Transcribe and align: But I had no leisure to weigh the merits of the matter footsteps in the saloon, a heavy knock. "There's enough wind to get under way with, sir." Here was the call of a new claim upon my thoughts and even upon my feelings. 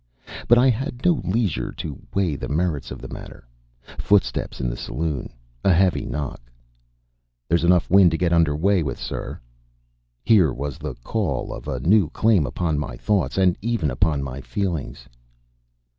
But 0.47 0.57
I 0.57 0.67
had 0.67 1.05
no 1.05 1.21
leisure 1.23 1.71
to 1.73 2.01
weigh 2.15 2.35
the 2.35 2.49
merits 2.49 2.89
of 2.89 3.01
the 3.03 3.07
matter 3.07 3.45
footsteps 3.99 4.59
in 4.59 4.67
the 4.67 4.75
saloon, 4.75 5.31
a 5.63 5.71
heavy 5.71 6.07
knock. 6.07 6.41
"There's 7.47 7.63
enough 7.63 7.87
wind 7.87 8.09
to 8.09 8.17
get 8.17 8.33
under 8.33 8.55
way 8.55 8.81
with, 8.81 8.99
sir." 8.99 9.39
Here 10.23 10.51
was 10.51 10.79
the 10.79 10.95
call 11.03 11.53
of 11.53 11.67
a 11.67 11.79
new 11.81 12.09
claim 12.09 12.47
upon 12.47 12.79
my 12.79 12.97
thoughts 12.97 13.37
and 13.37 13.55
even 13.61 13.91
upon 13.91 14.23
my 14.23 14.41
feelings. 14.41 15.07